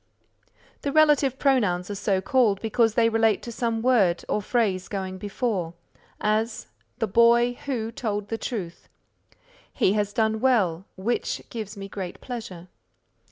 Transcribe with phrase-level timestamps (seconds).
[0.81, 5.19] The Relative Pronouns are so called because they relate to some word or phrase going
[5.19, 5.75] before;
[6.19, 6.65] as,
[6.97, 8.89] "The boy who told the truth;"
[9.71, 12.67] "He has done well, which gives me great pleasure."